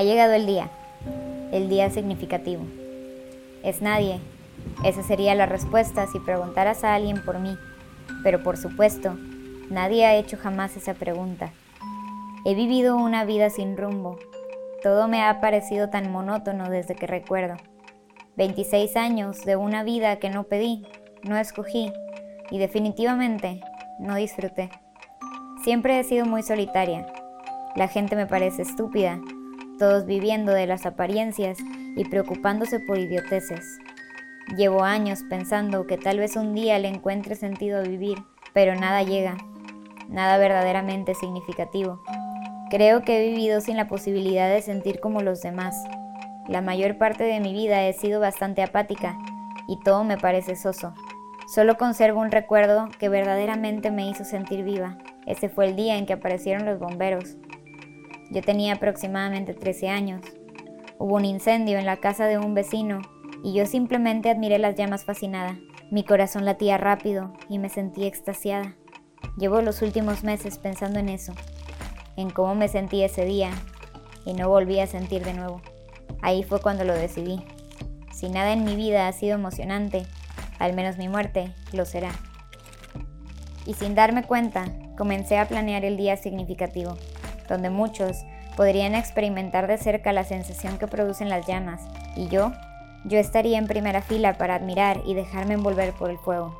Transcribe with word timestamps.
Ha 0.00 0.02
llegado 0.02 0.32
el 0.32 0.46
día, 0.46 0.70
el 1.52 1.68
día 1.68 1.90
significativo. 1.90 2.62
Es 3.62 3.82
nadie. 3.82 4.18
Esa 4.82 5.02
sería 5.02 5.34
la 5.34 5.44
respuesta 5.44 6.06
si 6.06 6.18
preguntaras 6.18 6.84
a 6.84 6.94
alguien 6.94 7.22
por 7.22 7.38
mí. 7.38 7.54
Pero 8.22 8.42
por 8.42 8.56
supuesto, 8.56 9.14
nadie 9.68 10.06
ha 10.06 10.16
hecho 10.16 10.38
jamás 10.38 10.74
esa 10.74 10.94
pregunta. 10.94 11.52
He 12.46 12.54
vivido 12.54 12.96
una 12.96 13.26
vida 13.26 13.50
sin 13.50 13.76
rumbo. 13.76 14.18
Todo 14.82 15.06
me 15.06 15.22
ha 15.22 15.38
parecido 15.42 15.90
tan 15.90 16.10
monótono 16.10 16.70
desde 16.70 16.94
que 16.94 17.06
recuerdo. 17.06 17.56
26 18.38 18.96
años 18.96 19.44
de 19.44 19.56
una 19.56 19.84
vida 19.84 20.16
que 20.16 20.30
no 20.30 20.44
pedí, 20.44 20.86
no 21.24 21.36
escogí 21.36 21.92
y 22.50 22.56
definitivamente 22.56 23.60
no 23.98 24.14
disfruté. 24.14 24.70
Siempre 25.62 26.00
he 26.00 26.04
sido 26.04 26.24
muy 26.24 26.42
solitaria. 26.42 27.06
La 27.76 27.86
gente 27.86 28.16
me 28.16 28.26
parece 28.26 28.62
estúpida, 28.62 29.20
todos 29.80 30.04
viviendo 30.04 30.52
de 30.52 30.66
las 30.66 30.84
apariencias 30.84 31.58
y 31.96 32.04
preocupándose 32.04 32.78
por 32.80 32.98
idioteces. 32.98 33.78
Llevo 34.54 34.84
años 34.84 35.20
pensando 35.30 35.86
que 35.86 35.96
tal 35.96 36.18
vez 36.18 36.36
un 36.36 36.54
día 36.54 36.78
le 36.78 36.88
encuentre 36.88 37.34
sentido 37.34 37.78
a 37.78 37.82
vivir, 37.82 38.18
pero 38.52 38.74
nada 38.74 39.02
llega, 39.02 39.38
nada 40.08 40.36
verdaderamente 40.36 41.14
significativo. 41.14 42.02
Creo 42.68 43.02
que 43.02 43.18
he 43.18 43.30
vivido 43.30 43.62
sin 43.62 43.78
la 43.78 43.88
posibilidad 43.88 44.50
de 44.50 44.60
sentir 44.60 45.00
como 45.00 45.22
los 45.22 45.40
demás. 45.40 45.74
La 46.46 46.60
mayor 46.60 46.98
parte 46.98 47.24
de 47.24 47.40
mi 47.40 47.54
vida 47.54 47.82
he 47.86 47.94
sido 47.94 48.20
bastante 48.20 48.62
apática 48.62 49.18
y 49.66 49.80
todo 49.80 50.04
me 50.04 50.18
parece 50.18 50.56
soso. 50.56 50.92
Solo 51.48 51.78
conservo 51.78 52.20
un 52.20 52.30
recuerdo 52.30 52.88
que 52.98 53.08
verdaderamente 53.08 53.90
me 53.90 54.06
hizo 54.08 54.24
sentir 54.24 54.62
viva. 54.62 54.98
Ese 55.26 55.48
fue 55.48 55.68
el 55.68 55.74
día 55.74 55.96
en 55.96 56.04
que 56.04 56.12
aparecieron 56.12 56.66
los 56.66 56.78
bomberos. 56.78 57.38
Yo 58.30 58.42
tenía 58.42 58.74
aproximadamente 58.74 59.54
13 59.54 59.88
años. 59.88 60.22
Hubo 60.98 61.16
un 61.16 61.24
incendio 61.24 61.78
en 61.78 61.86
la 61.86 61.96
casa 61.96 62.26
de 62.26 62.38
un 62.38 62.54
vecino 62.54 63.00
y 63.42 63.54
yo 63.54 63.66
simplemente 63.66 64.30
admiré 64.30 64.58
las 64.58 64.76
llamas 64.76 65.04
fascinada. 65.04 65.58
Mi 65.90 66.04
corazón 66.04 66.44
latía 66.44 66.78
rápido 66.78 67.32
y 67.48 67.58
me 67.58 67.68
sentí 67.68 68.04
extasiada. 68.04 68.76
Llevo 69.36 69.62
los 69.62 69.82
últimos 69.82 70.22
meses 70.22 70.58
pensando 70.58 71.00
en 71.00 71.08
eso, 71.08 71.32
en 72.16 72.30
cómo 72.30 72.54
me 72.54 72.68
sentí 72.68 73.02
ese 73.02 73.24
día 73.24 73.50
y 74.24 74.34
no 74.34 74.48
volví 74.48 74.78
a 74.78 74.86
sentir 74.86 75.24
de 75.24 75.34
nuevo. 75.34 75.60
Ahí 76.22 76.44
fue 76.44 76.60
cuando 76.60 76.84
lo 76.84 76.94
decidí. 76.94 77.42
Si 78.12 78.28
nada 78.28 78.52
en 78.52 78.64
mi 78.64 78.76
vida 78.76 79.08
ha 79.08 79.12
sido 79.12 79.34
emocionante, 79.34 80.06
al 80.60 80.74
menos 80.74 80.98
mi 80.98 81.08
muerte 81.08 81.52
lo 81.72 81.84
será. 81.84 82.12
Y 83.66 83.74
sin 83.74 83.96
darme 83.96 84.22
cuenta, 84.22 84.66
comencé 84.96 85.38
a 85.38 85.48
planear 85.48 85.84
el 85.84 85.96
día 85.96 86.16
significativo, 86.16 86.96
donde 87.50 87.68
muchos 87.68 88.24
podrían 88.56 88.94
experimentar 88.94 89.66
de 89.66 89.76
cerca 89.76 90.14
la 90.14 90.24
sensación 90.24 90.78
que 90.78 90.86
producen 90.86 91.28
las 91.28 91.46
llamas, 91.46 91.82
y 92.16 92.28
yo, 92.28 92.52
yo 93.04 93.18
estaría 93.18 93.58
en 93.58 93.66
primera 93.66 94.00
fila 94.00 94.38
para 94.38 94.54
admirar 94.54 95.02
y 95.04 95.12
dejarme 95.12 95.52
envolver 95.52 95.92
por 95.92 96.10
el 96.10 96.16
fuego, 96.16 96.58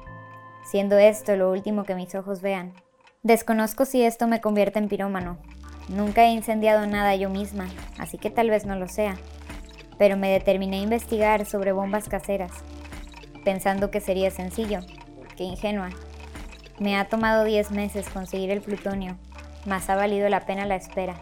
siendo 0.70 0.98
esto 0.98 1.34
lo 1.36 1.50
último 1.50 1.84
que 1.84 1.94
mis 1.94 2.14
ojos 2.14 2.42
vean. 2.42 2.74
Desconozco 3.22 3.86
si 3.86 4.02
esto 4.02 4.26
me 4.26 4.42
convierte 4.42 4.78
en 4.78 4.88
pirómano. 4.88 5.38
Nunca 5.88 6.24
he 6.24 6.32
incendiado 6.32 6.86
nada 6.86 7.14
yo 7.14 7.30
misma, 7.30 7.68
así 7.98 8.18
que 8.18 8.28
tal 8.28 8.50
vez 8.50 8.66
no 8.66 8.76
lo 8.76 8.86
sea, 8.86 9.16
pero 9.96 10.18
me 10.18 10.30
determiné 10.30 10.76
a 10.76 10.82
investigar 10.82 11.46
sobre 11.46 11.72
bombas 11.72 12.06
caseras 12.06 12.52
pensando 13.44 13.90
que 13.90 14.00
sería 14.00 14.30
sencillo. 14.30 14.80
Qué 15.36 15.44
ingenua. 15.44 15.90
Me 16.78 16.96
ha 16.96 17.08
tomado 17.08 17.44
10 17.44 17.70
meses 17.72 18.08
conseguir 18.08 18.50
el 18.50 18.60
plutonio, 18.60 19.16
más 19.66 19.90
ha 19.90 19.96
valido 19.96 20.28
la 20.28 20.40
pena 20.40 20.66
la 20.66 20.76
espera. 20.76 21.14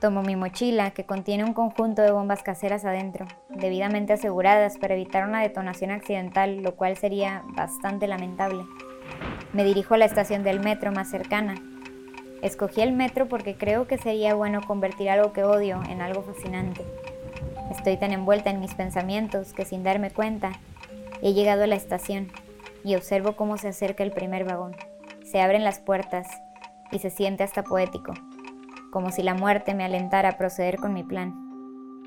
Tomo 0.00 0.22
mi 0.22 0.34
mochila, 0.34 0.92
que 0.92 1.04
contiene 1.04 1.44
un 1.44 1.52
conjunto 1.52 2.00
de 2.00 2.10
bombas 2.10 2.42
caseras 2.42 2.86
adentro, 2.86 3.26
debidamente 3.50 4.14
aseguradas 4.14 4.78
para 4.78 4.94
evitar 4.94 5.28
una 5.28 5.42
detonación 5.42 5.90
accidental, 5.90 6.62
lo 6.62 6.74
cual 6.74 6.96
sería 6.96 7.42
bastante 7.48 8.08
lamentable. 8.08 8.64
Me 9.52 9.62
dirijo 9.62 9.94
a 9.94 9.98
la 9.98 10.06
estación 10.06 10.42
del 10.42 10.60
metro 10.60 10.90
más 10.90 11.10
cercana. 11.10 11.56
Escogí 12.40 12.80
el 12.80 12.92
metro 12.92 13.28
porque 13.28 13.56
creo 13.56 13.86
que 13.86 13.98
sería 13.98 14.34
bueno 14.34 14.62
convertir 14.62 15.10
algo 15.10 15.34
que 15.34 15.44
odio 15.44 15.82
en 15.90 16.00
algo 16.00 16.22
fascinante. 16.22 16.82
Estoy 17.70 17.98
tan 17.98 18.12
envuelta 18.12 18.48
en 18.48 18.60
mis 18.60 18.74
pensamientos 18.74 19.52
que 19.52 19.66
sin 19.66 19.82
darme 19.82 20.10
cuenta 20.10 20.52
he 21.20 21.34
llegado 21.34 21.64
a 21.64 21.66
la 21.66 21.76
estación 21.76 22.32
y 22.84 22.94
observo 22.94 23.36
cómo 23.36 23.58
se 23.58 23.68
acerca 23.68 24.02
el 24.02 24.12
primer 24.12 24.44
vagón. 24.44 24.74
Se 25.30 25.42
abren 25.42 25.62
las 25.62 25.78
puertas 25.78 26.26
y 26.90 26.98
se 26.98 27.10
siente 27.10 27.44
hasta 27.44 27.62
poético, 27.62 28.14
como 28.90 29.10
si 29.10 29.22
la 29.22 29.34
muerte 29.34 29.74
me 29.74 29.84
alentara 29.84 30.30
a 30.30 30.38
proceder 30.38 30.76
con 30.76 30.92
mi 30.92 31.02
plan. 31.02 31.34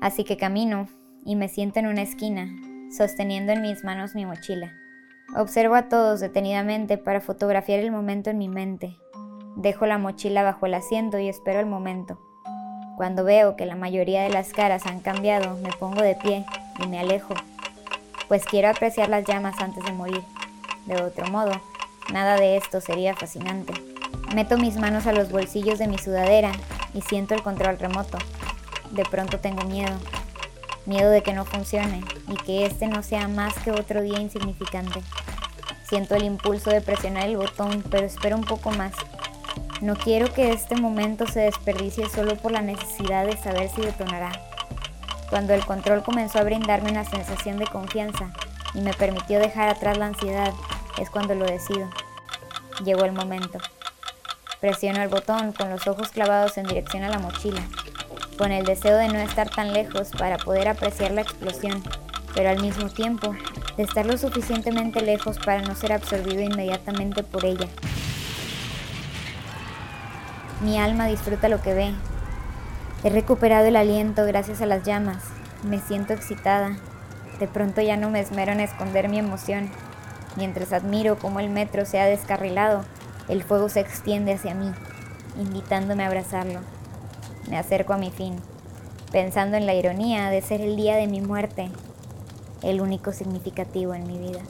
Así 0.00 0.24
que 0.24 0.36
camino 0.36 0.86
y 1.24 1.36
me 1.36 1.48
siento 1.48 1.78
en 1.78 1.86
una 1.86 2.02
esquina, 2.02 2.48
sosteniendo 2.96 3.52
en 3.52 3.62
mis 3.62 3.84
manos 3.84 4.14
mi 4.14 4.26
mochila. 4.26 4.72
Observo 5.36 5.74
a 5.74 5.88
todos 5.88 6.20
detenidamente 6.20 6.98
para 6.98 7.20
fotografiar 7.20 7.80
el 7.80 7.90
momento 7.90 8.30
en 8.30 8.38
mi 8.38 8.48
mente. 8.48 8.96
Dejo 9.56 9.86
la 9.86 9.98
mochila 9.98 10.42
bajo 10.42 10.66
el 10.66 10.74
asiento 10.74 11.18
y 11.18 11.28
espero 11.28 11.60
el 11.60 11.66
momento. 11.66 12.20
Cuando 12.96 13.24
veo 13.24 13.56
que 13.56 13.66
la 13.66 13.74
mayoría 13.74 14.22
de 14.22 14.30
las 14.30 14.52
caras 14.52 14.86
han 14.86 15.00
cambiado, 15.00 15.56
me 15.56 15.70
pongo 15.70 16.02
de 16.02 16.14
pie 16.14 16.44
y 16.82 16.86
me 16.86 17.00
alejo, 17.00 17.34
pues 18.28 18.44
quiero 18.44 18.68
apreciar 18.68 19.08
las 19.08 19.24
llamas 19.24 19.60
antes 19.60 19.84
de 19.84 19.92
morir. 19.92 20.22
De 20.86 21.02
otro 21.02 21.26
modo, 21.28 21.52
nada 22.12 22.36
de 22.36 22.56
esto 22.56 22.80
sería 22.80 23.14
fascinante. 23.14 23.72
Meto 24.34 24.58
mis 24.58 24.76
manos 24.76 25.06
a 25.06 25.12
los 25.12 25.30
bolsillos 25.30 25.78
de 25.78 25.86
mi 25.86 25.96
sudadera 25.96 26.52
y 26.92 27.02
siento 27.02 27.34
el 27.34 27.42
control 27.42 27.78
remoto. 27.78 28.18
De 28.90 29.04
pronto 29.04 29.38
tengo 29.38 29.64
miedo. 29.64 29.96
Miedo 30.86 31.10
de 31.10 31.22
que 31.22 31.32
no 31.32 31.44
funcione 31.44 32.02
y 32.28 32.34
que 32.44 32.66
este 32.66 32.88
no 32.88 33.02
sea 33.02 33.28
más 33.28 33.54
que 33.60 33.70
otro 33.70 34.02
día 34.02 34.20
insignificante. 34.20 35.00
Siento 35.88 36.14
el 36.14 36.24
impulso 36.24 36.70
de 36.70 36.80
presionar 36.80 37.28
el 37.28 37.36
botón, 37.36 37.84
pero 37.90 38.06
espero 38.06 38.36
un 38.36 38.44
poco 38.44 38.70
más 38.72 38.92
no 39.80 39.96
quiero 39.96 40.32
que 40.32 40.50
este 40.50 40.76
momento 40.76 41.26
se 41.26 41.40
desperdicie 41.40 42.08
solo 42.08 42.36
por 42.36 42.52
la 42.52 42.62
necesidad 42.62 43.26
de 43.26 43.36
saber 43.36 43.68
si 43.68 43.82
detonará. 43.82 44.32
Cuando 45.28 45.52
el 45.52 45.64
control 45.66 46.02
comenzó 46.02 46.38
a 46.38 46.44
brindarme 46.44 46.90
una 46.90 47.04
sensación 47.04 47.58
de 47.58 47.66
confianza 47.66 48.32
y 48.72 48.80
me 48.80 48.94
permitió 48.94 49.38
dejar 49.38 49.68
atrás 49.68 49.98
la 49.98 50.06
ansiedad, 50.06 50.54
es 50.98 51.10
cuando 51.10 51.34
lo 51.34 51.44
decido. 51.44 51.90
Llegó 52.82 53.04
el 53.04 53.12
momento. 53.12 53.58
Presiono 54.64 55.02
el 55.02 55.10
botón 55.10 55.52
con 55.52 55.68
los 55.68 55.86
ojos 55.86 56.08
clavados 56.08 56.56
en 56.56 56.64
dirección 56.64 57.02
a 57.02 57.10
la 57.10 57.18
mochila, 57.18 57.60
con 58.38 58.50
el 58.50 58.64
deseo 58.64 58.96
de 58.96 59.08
no 59.08 59.18
estar 59.18 59.50
tan 59.50 59.74
lejos 59.74 60.08
para 60.18 60.38
poder 60.38 60.68
apreciar 60.68 61.10
la 61.10 61.20
explosión, 61.20 61.82
pero 62.34 62.48
al 62.48 62.62
mismo 62.62 62.88
tiempo 62.88 63.36
de 63.76 63.82
estar 63.82 64.06
lo 64.06 64.16
suficientemente 64.16 65.02
lejos 65.02 65.38
para 65.38 65.60
no 65.60 65.74
ser 65.74 65.92
absorbido 65.92 66.40
inmediatamente 66.40 67.22
por 67.22 67.44
ella. 67.44 67.68
Mi 70.62 70.78
alma 70.78 71.08
disfruta 71.08 71.50
lo 71.50 71.60
que 71.60 71.74
ve. 71.74 71.92
He 73.02 73.10
recuperado 73.10 73.66
el 73.66 73.76
aliento 73.76 74.24
gracias 74.24 74.62
a 74.62 74.66
las 74.66 74.82
llamas. 74.82 75.24
Me 75.62 75.78
siento 75.78 76.14
excitada. 76.14 76.74
De 77.38 77.48
pronto 77.48 77.82
ya 77.82 77.98
no 77.98 78.08
me 78.08 78.20
esmero 78.20 78.52
en 78.52 78.60
esconder 78.60 79.10
mi 79.10 79.18
emoción. 79.18 79.68
Mientras 80.36 80.72
admiro 80.72 81.18
cómo 81.18 81.40
el 81.40 81.50
metro 81.50 81.84
se 81.84 82.00
ha 82.00 82.06
descarrilado, 82.06 82.86
el 83.28 83.42
fuego 83.42 83.68
se 83.68 83.80
extiende 83.80 84.34
hacia 84.34 84.54
mí, 84.54 84.70
invitándome 85.40 86.04
a 86.04 86.08
abrazarlo. 86.08 86.60
Me 87.48 87.58
acerco 87.58 87.92
a 87.92 87.98
mi 87.98 88.10
fin, 88.10 88.36
pensando 89.12 89.56
en 89.56 89.66
la 89.66 89.74
ironía 89.74 90.30
de 90.30 90.42
ser 90.42 90.60
el 90.60 90.76
día 90.76 90.96
de 90.96 91.06
mi 91.06 91.20
muerte, 91.20 91.70
el 92.62 92.80
único 92.80 93.12
significativo 93.12 93.94
en 93.94 94.06
mi 94.06 94.18
vida. 94.18 94.40